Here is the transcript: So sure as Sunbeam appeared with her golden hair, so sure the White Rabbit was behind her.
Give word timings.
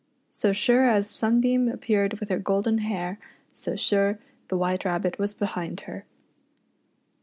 So 0.31 0.51
sure 0.51 0.85
as 0.89 1.07
Sunbeam 1.11 1.69
appeared 1.69 2.15
with 2.19 2.29
her 2.29 2.39
golden 2.39 2.79
hair, 2.79 3.19
so 3.53 3.75
sure 3.75 4.17
the 4.47 4.57
White 4.57 4.83
Rabbit 4.83 5.19
was 5.19 5.35
behind 5.35 5.81
her. 5.81 6.05